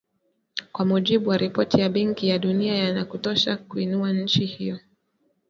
[0.71, 4.79] Kwa mujibu wa ripoti ya Benki ya Dunia hayakutosha kuiinua nchi hiyo